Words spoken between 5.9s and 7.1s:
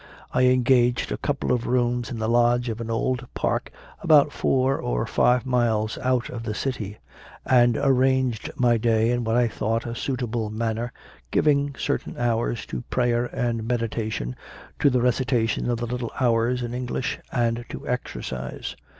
out of the city